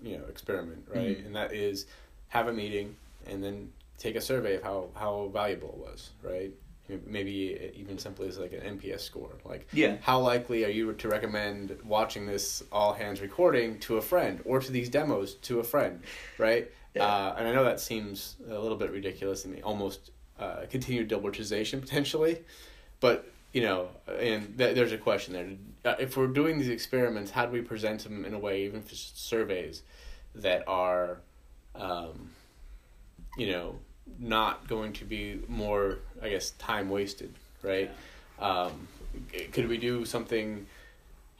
you 0.01 0.17
know, 0.17 0.25
experiment, 0.25 0.85
right? 0.93 1.17
Mhm. 1.17 1.25
And 1.27 1.35
that 1.35 1.53
is 1.53 1.85
have 2.29 2.47
a 2.47 2.53
meeting 2.53 2.95
and 3.27 3.43
then 3.43 3.71
take 3.97 4.15
a 4.15 4.21
survey 4.21 4.55
of 4.55 4.63
how 4.63 4.89
how 4.95 5.29
valuable 5.33 5.69
it 5.69 5.77
was, 5.77 6.09
right? 6.21 6.51
Maybe 7.05 7.71
even 7.75 7.97
simply 7.97 8.27
as 8.27 8.37
like 8.37 8.51
an 8.51 8.77
NPS 8.77 8.99
score, 9.01 9.31
like 9.45 9.67
Yeah. 9.71 9.95
how 10.01 10.19
likely 10.19 10.65
are 10.65 10.69
you 10.69 10.91
to 10.93 11.07
recommend 11.07 11.77
watching 11.85 12.25
this 12.25 12.61
all 12.73 12.91
hands 12.93 13.21
recording 13.21 13.79
to 13.79 13.97
a 13.97 14.01
friend 14.01 14.41
or 14.45 14.59
to 14.59 14.71
these 14.71 14.89
demos 14.89 15.35
to 15.35 15.59
a 15.59 15.63
friend, 15.63 16.01
right? 16.37 16.69
Yeah. 16.93 17.05
Uh, 17.05 17.35
and 17.37 17.47
I 17.47 17.53
know 17.53 17.63
that 17.63 17.79
seems 17.79 18.35
a 18.49 18.59
little 18.59 18.77
bit 18.77 18.91
ridiculous 18.91 19.45
and 19.45 19.63
almost 19.63 20.11
uh, 20.37 20.65
continued 20.69 21.09
Dilbertization 21.09 21.79
potentially, 21.79 22.39
but 22.99 23.31
you 23.53 23.61
know, 23.61 23.87
and 24.19 24.57
th- 24.57 24.75
there's 24.75 24.91
a 24.91 24.97
question 24.97 25.33
there. 25.33 25.93
Uh, 25.93 25.95
if 25.99 26.17
we're 26.17 26.27
doing 26.27 26.57
these 26.57 26.69
experiments, 26.69 27.31
how 27.31 27.45
do 27.45 27.51
we 27.51 27.61
present 27.61 28.03
them 28.03 28.25
in 28.25 28.33
a 28.33 28.39
way, 28.39 28.65
even 28.65 28.79
if 28.79 28.91
it's 28.91 29.11
surveys, 29.15 29.83
that 30.35 30.67
are, 30.67 31.19
um, 31.75 32.31
you 33.37 33.51
know, 33.51 33.79
not 34.19 34.67
going 34.67 34.93
to 34.93 35.05
be 35.05 35.39
more, 35.47 35.99
I 36.21 36.29
guess, 36.29 36.51
time 36.51 36.89
wasted, 36.89 37.33
right? 37.61 37.91
Um, 38.39 38.87
could 39.51 39.67
we 39.67 39.77
do 39.77 40.05
something 40.05 40.65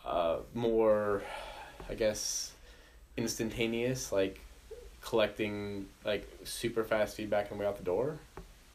uh, 0.06 0.38
more, 0.54 1.24
I 1.90 1.94
guess, 1.94 2.52
instantaneous, 3.18 4.12
like 4.12 4.40
collecting 5.02 5.88
like 6.06 6.28
super 6.44 6.84
fast 6.84 7.16
feedback 7.16 7.52
on 7.52 7.58
the 7.58 7.64
way 7.64 7.68
out 7.68 7.78
the 7.78 7.84
door? 7.84 8.18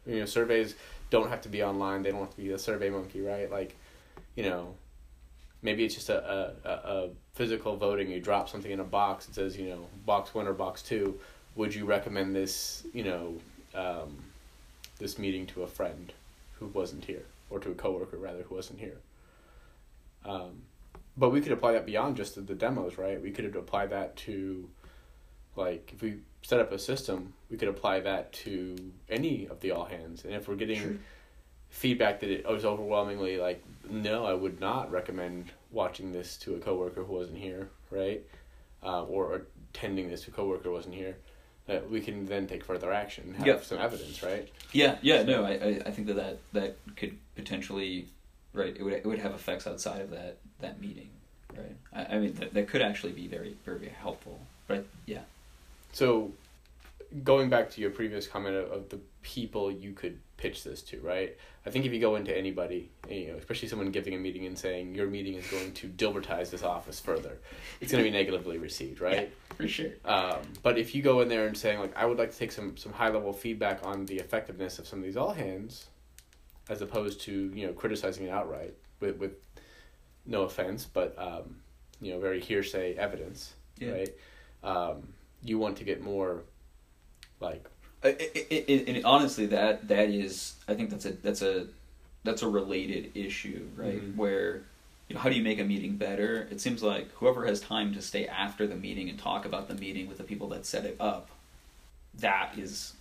You 0.06 0.20
know, 0.20 0.26
surveys 0.26 0.74
don't 1.10 1.28
have 1.28 1.40
to 1.42 1.48
be 1.48 1.62
online. 1.62 2.02
They 2.02 2.10
don't 2.10 2.20
have 2.20 2.30
to 2.30 2.36
be 2.36 2.50
a 2.50 2.56
SurveyMonkey, 2.56 3.26
right? 3.26 3.50
Like, 3.50 3.76
you 4.36 4.44
know, 4.44 4.74
maybe 5.62 5.84
it's 5.84 5.94
just 5.94 6.08
a, 6.08 6.54
a, 6.64 6.68
a, 6.68 6.72
a 6.72 7.08
physical 7.34 7.76
voting. 7.76 8.10
You 8.10 8.20
drop 8.20 8.48
something 8.48 8.70
in 8.70 8.80
a 8.80 8.84
box. 8.84 9.28
It 9.28 9.34
says, 9.34 9.56
you 9.58 9.70
know, 9.70 9.86
box 10.06 10.34
one 10.34 10.46
or 10.46 10.52
box 10.52 10.82
two. 10.82 11.18
Would 11.58 11.74
you 11.74 11.86
recommend 11.86 12.36
this, 12.36 12.84
you 12.94 13.02
know, 13.02 13.34
um, 13.74 14.16
this 15.00 15.18
meeting 15.18 15.44
to 15.48 15.64
a 15.64 15.66
friend 15.66 16.12
who 16.60 16.66
wasn't 16.66 17.04
here, 17.04 17.24
or 17.50 17.58
to 17.58 17.72
a 17.72 17.74
coworker 17.74 18.16
rather 18.16 18.42
who 18.44 18.54
wasn't 18.54 18.78
here? 18.78 18.98
Um, 20.24 20.62
but 21.16 21.30
we 21.30 21.40
could 21.40 21.50
apply 21.50 21.72
that 21.72 21.84
beyond 21.84 22.16
just 22.16 22.36
the, 22.36 22.42
the 22.42 22.54
demos, 22.54 22.96
right? 22.96 23.20
We 23.20 23.32
could 23.32 23.56
apply 23.56 23.86
that 23.86 24.14
to, 24.18 24.70
like, 25.56 25.90
if 25.92 26.00
we 26.00 26.18
set 26.42 26.60
up 26.60 26.70
a 26.70 26.78
system, 26.78 27.32
we 27.50 27.56
could 27.56 27.66
apply 27.66 28.00
that 28.00 28.32
to 28.44 28.76
any 29.08 29.48
of 29.48 29.58
the 29.58 29.72
all 29.72 29.86
hands. 29.86 30.24
And 30.24 30.34
if 30.34 30.46
we're 30.46 30.54
getting 30.54 30.80
Sure. 30.80 30.96
feedback 31.70 32.20
that 32.20 32.30
it 32.30 32.46
was 32.46 32.64
overwhelmingly 32.64 33.36
like, 33.38 33.64
no, 33.90 34.24
I 34.24 34.32
would 34.32 34.60
not 34.60 34.92
recommend 34.92 35.50
watching 35.72 36.12
this 36.12 36.36
to 36.36 36.54
a 36.54 36.60
coworker 36.60 37.02
who 37.02 37.14
wasn't 37.14 37.38
here, 37.38 37.68
right? 37.90 38.22
Uh, 38.80 39.02
or 39.06 39.42
attending 39.72 40.08
this 40.08 40.22
to 40.22 40.30
a 40.30 40.34
coworker 40.34 40.68
who 40.68 40.72
wasn't 40.72 40.94
here. 40.94 41.16
That 41.68 41.88
we 41.90 42.00
can 42.00 42.26
then 42.26 42.46
take 42.46 42.64
further 42.64 42.92
action, 42.92 43.34
have 43.34 43.46
Yep. 43.46 43.64
some 43.64 43.78
evidence, 43.78 44.22
right? 44.22 44.48
Yeah, 44.72 44.96
yeah, 45.02 45.22
no, 45.22 45.44
I, 45.44 45.50
I, 45.50 45.82
I 45.86 45.90
think 45.92 46.06
that, 46.08 46.16
that 46.16 46.38
that 46.54 46.76
could 46.96 47.16
potentially, 47.36 48.06
right, 48.54 48.74
it 48.76 48.82
would 48.82 48.94
it 48.94 49.06
would 49.06 49.18
have 49.20 49.32
effects 49.34 49.66
outside 49.66 50.00
of 50.00 50.10
that 50.10 50.38
that 50.60 50.80
meeting, 50.80 51.10
right? 51.56 51.76
I, 51.92 52.16
I 52.16 52.18
mean 52.18 52.34
that, 52.40 52.54
that 52.54 52.68
could 52.68 52.80
actually 52.82 53.12
be 53.12 53.26
very 53.28 53.54
very 53.66 53.88
helpful, 53.90 54.40
but 54.66 54.86
yeah, 55.06 55.20
So, 55.92 56.32
going 57.24 57.48
back 57.48 57.70
to 57.70 57.80
your 57.80 57.90
previous 57.90 58.26
comment 58.26 58.56
of, 58.56 58.70
of 58.70 58.88
the 58.90 59.00
people 59.22 59.70
you 59.70 59.92
could 59.92 60.18
pitch 60.36 60.62
this 60.64 60.82
to, 60.82 61.00
right? 61.00 61.36
I 61.66 61.70
think 61.70 61.84
if 61.84 61.92
you 61.92 62.00
go 62.00 62.16
into 62.16 62.36
anybody, 62.36 62.90
you 63.10 63.28
know, 63.28 63.36
especially 63.36 63.68
someone 63.68 63.90
giving 63.90 64.14
a 64.14 64.18
meeting 64.18 64.46
and 64.46 64.56
saying 64.58 64.94
your 64.94 65.08
meeting 65.08 65.34
is 65.34 65.46
going 65.48 65.72
to 65.72 65.88
Dilbertize 65.88 66.50
this 66.50 66.62
office 66.62 67.00
further, 67.00 67.38
it's 67.80 67.90
going 67.90 68.04
to 68.04 68.10
be 68.10 68.16
negatively 68.16 68.58
received, 68.58 69.00
right? 69.00 69.32
for 69.56 69.66
sure. 69.66 69.90
Um, 70.04 70.36
but 70.62 70.78
if 70.78 70.94
you 70.94 71.02
go 71.02 71.20
in 71.20 71.28
there 71.28 71.46
and 71.46 71.56
saying 71.56 71.80
like, 71.80 71.96
I 71.96 72.06
would 72.06 72.18
like 72.18 72.30
to 72.30 72.38
take 72.38 72.52
some 72.52 72.76
some 72.76 72.92
high 72.92 73.08
level 73.08 73.32
feedback 73.32 73.80
on 73.84 74.06
the 74.06 74.16
effectiveness 74.16 74.78
of 74.78 74.86
some 74.86 75.00
of 75.00 75.04
these 75.04 75.16
all 75.16 75.32
hands, 75.32 75.86
as 76.68 76.80
opposed 76.82 77.20
to 77.22 77.50
you 77.54 77.66
know 77.66 77.72
criticizing 77.72 78.26
it 78.26 78.30
outright 78.30 78.74
with 79.00 79.16
with 79.18 79.32
no 80.26 80.42
offense, 80.42 80.84
but 80.84 81.14
um, 81.18 81.56
you 82.00 82.12
know 82.12 82.20
very 82.20 82.40
hearsay 82.40 82.94
evidence, 82.94 83.54
Yeah. 83.78 83.90
right? 83.92 84.14
Um, 84.62 85.08
you 85.42 85.58
want 85.58 85.76
to 85.78 85.84
get 85.84 86.02
more 86.02 86.44
like 87.40 87.64
I- 88.04 88.08
I- 88.08 88.46
I- 88.52 88.64
I- 88.68 88.84
and 88.86 89.04
honestly, 89.04 89.46
that 89.46 89.88
that 89.88 90.08
is, 90.08 90.54
I 90.68 90.74
think 90.74 90.90
that's 90.90 91.04
a 91.04 91.12
that's 91.12 91.42
a 91.42 91.66
that's 92.24 92.42
a 92.42 92.48
related 92.48 93.12
issue, 93.16 93.66
right? 93.76 94.00
Mhm. 94.00 94.16
Where, 94.16 94.62
you 95.08 95.14
know, 95.14 95.20
how 95.20 95.28
do 95.28 95.34
you 95.34 95.42
make 95.42 95.58
a 95.58 95.64
meeting 95.64 95.96
better? 95.96 96.46
It 96.50 96.60
seems 96.60 96.82
like 96.82 97.10
whoever 97.14 97.46
has 97.46 97.60
time 97.60 97.94
to 97.94 98.02
stay 98.02 98.26
after 98.26 98.66
the 98.66 98.76
meeting 98.76 99.08
and 99.08 99.18
talk 99.18 99.44
about 99.46 99.66
the 99.68 99.74
meeting 99.74 100.08
with 100.08 100.18
the 100.18 100.24
people 100.24 100.48
that 100.50 100.64
set 100.66 100.84
it 100.84 100.96
up, 101.00 101.28
that 102.20 102.56
is, 102.58 102.92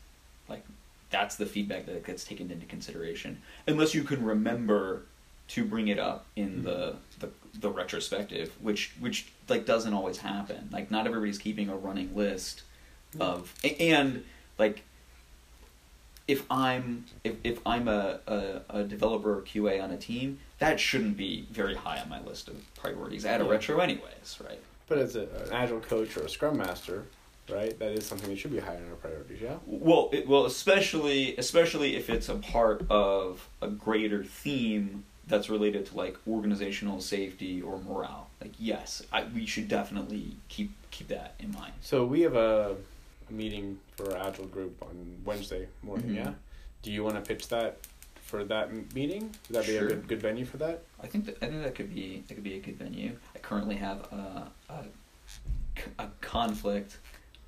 like, 0.49 0.63
that's 1.09 1.35
the 1.35 1.45
feedback 1.45 1.85
that 1.85 2.05
gets 2.05 2.23
taken 2.23 2.49
into 2.51 2.65
consideration. 2.65 3.41
Unless 3.67 3.93
you 3.93 4.03
can 4.03 4.23
remember 4.23 5.03
to 5.49 5.63
bring 5.63 5.87
it 5.89 5.99
up 5.99 6.25
in 6.35 6.63
the, 6.63 6.95
the 7.19 7.29
the 7.59 7.69
retrospective, 7.69 8.51
which 8.61 8.91
which 8.99 9.27
like 9.47 9.65
doesn't 9.65 9.93
always 9.93 10.17
happen. 10.17 10.69
Like, 10.71 10.91
not 10.91 11.05
everybody's 11.07 11.37
keeping 11.39 11.69
a 11.69 11.75
running 11.75 12.15
list 12.15 12.63
of 13.19 13.53
and 13.79 14.23
like 14.57 14.83
if 16.27 16.43
I'm 16.51 17.05
if, 17.23 17.35
if 17.43 17.59
I'm 17.65 17.87
a, 17.87 18.19
a, 18.27 18.61
a 18.69 18.83
developer 18.83 19.37
or 19.37 19.41
QA 19.41 19.81
on 19.81 19.91
a 19.91 19.97
team, 19.97 20.39
that 20.59 20.79
shouldn't 20.79 21.15
be 21.17 21.47
very 21.51 21.75
high 21.75 21.99
on 21.99 22.09
my 22.09 22.21
list 22.21 22.47
of 22.49 22.55
priorities 22.75 23.25
at 23.25 23.39
a 23.39 23.45
Yeah. 23.45 23.49
retro 23.51 23.79
anyways, 23.79 24.39
right? 24.43 24.59
But 24.87 24.97
as 24.99 25.15
a, 25.15 25.21
an 25.21 25.53
agile 25.53 25.79
coach 25.79 26.17
or 26.17 26.21
a 26.23 26.29
scrum 26.29 26.57
master, 26.57 27.05
right, 27.49 27.77
that 27.79 27.91
is 27.91 28.05
something 28.05 28.29
that 28.29 28.37
should 28.37 28.51
be 28.51 28.59
high 28.59 28.75
on 28.75 28.83
our 28.89 28.95
priorities, 28.95 29.39
yeah? 29.41 29.55
Well, 29.65 30.09
it, 30.11 30.27
well, 30.27 30.45
especially 30.45 31.35
especially 31.37 31.95
if 31.95 32.09
it's 32.09 32.27
a 32.29 32.35
part 32.35 32.85
of 32.89 33.47
a 33.61 33.69
greater 33.69 34.23
theme 34.23 35.05
that's 35.27 35.49
related 35.49 35.85
to 35.87 35.97
like 35.97 36.17
organizational 36.27 36.99
safety 37.01 37.61
or 37.61 37.79
morale. 37.79 38.29
Like, 38.41 38.53
yes, 38.59 39.01
I, 39.13 39.25
we 39.33 39.45
should 39.45 39.67
definitely 39.69 40.35
keep 40.49 40.71
keep 40.91 41.07
that 41.09 41.35
in 41.39 41.51
mind. 41.53 41.73
So 41.81 42.05
we 42.05 42.21
have 42.21 42.35
a 42.35 42.75
meeting 43.29 43.79
for 43.95 44.15
our 44.17 44.27
agile 44.27 44.45
group 44.47 44.81
on 44.81 45.21
Wednesday 45.25 45.67
morning, 45.83 46.09
Mhm. 46.11 46.15
yeah? 46.15 46.33
Do 46.81 46.91
you 46.91 47.03
want 47.03 47.15
to 47.15 47.21
pitch 47.21 47.47
that 47.49 47.77
for 48.21 48.43
that 48.45 48.71
meeting? 48.93 49.23
Would 49.49 49.55
that 49.55 49.65
be 49.65 49.73
Sure. 49.77 49.85
a 49.85 49.89
good, 49.89 50.07
good 50.07 50.21
venue 50.21 50.45
for 50.45 50.57
that? 50.57 50.83
I 51.01 51.07
think 51.07 51.25
that 51.25 51.37
I 51.41 51.47
think 51.47 51.63
that 51.63 51.75
could 51.75 51.93
be 51.93 52.23
that 52.27 52.33
could 52.35 52.43
be 52.43 52.55
a 52.55 52.59
good 52.59 52.77
venue. 52.77 53.17
I 53.35 53.39
currently 53.39 53.75
have 53.75 54.01
a 54.11 54.51
a, 54.69 54.85
a 55.99 56.09
conflict, 56.21 56.97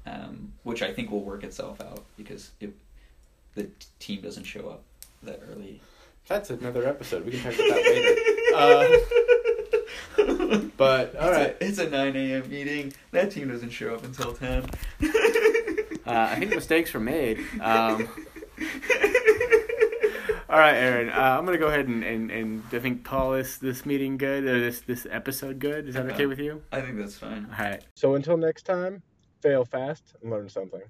um, 0.05 0.53
which 0.63 0.81
I 0.81 0.93
think 0.93 1.11
will 1.11 1.23
work 1.23 1.43
itself 1.43 1.81
out 1.81 2.03
because 2.17 2.51
if 2.59 2.71
the 3.55 3.67
team 3.99 4.21
doesn't 4.21 4.45
show 4.45 4.69
up 4.69 4.83
that 5.23 5.41
early. 5.51 5.81
That's 6.27 6.49
another 6.51 6.87
episode. 6.87 7.25
We 7.25 7.31
can 7.31 7.41
talk 7.41 7.53
about 7.55 7.67
that 7.67 7.83
later. 7.85 8.15
Uh, 8.55 8.97
but, 10.77 11.15
all 11.15 11.31
It's 11.33 11.61
a- 11.61 11.65
it's 11.65 11.77
a 11.79 11.89
nine 11.89 12.15
a.m. 12.15 12.47
meeting. 12.49 12.93
That 13.11 13.31
team 13.31 13.47
doesn't 13.49 13.71
show 13.71 13.95
up 13.95 14.03
until 14.03 14.33
ten. 14.33 14.63
Uh, 16.09 16.29
I 16.31 16.39
think 16.39 16.55
mistakes 16.55 16.93
were 16.93 16.99
made. 16.99 17.39
Um, 17.61 18.07
all 20.49 20.57
right, 20.57 20.73
Aaron. 20.73 21.09
Uh, 21.09 21.37
I'm 21.37 21.45
gonna 21.45 21.59
go 21.59 21.67
ahead 21.67 21.87
and, 21.87 22.03
and, 22.03 22.31
and 22.31 22.63
I 22.71 22.79
think 22.79 23.03
call 23.03 23.33
this 23.33 23.57
this 23.57 23.85
meeting 23.85 24.17
good 24.17 24.43
or 24.45 24.59
this 24.59 24.81
this 24.81 25.05
episode 25.09 25.59
good. 25.59 25.87
Is 25.87 25.93
that 25.95 26.07
okay 26.07 26.25
with 26.25 26.39
you? 26.39 26.63
I 26.71 26.81
think 26.81 26.97
that's 26.97 27.17
fine. 27.17 27.47
All 27.51 27.63
right. 27.63 27.83
So 27.93 28.15
until 28.15 28.37
next 28.37 28.63
time, 28.63 29.03
fail 29.41 29.65
fast 29.65 30.15
and 30.21 30.31
learn 30.31 30.49
something. 30.49 30.81